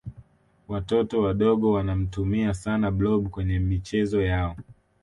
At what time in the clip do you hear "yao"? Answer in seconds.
4.21-4.55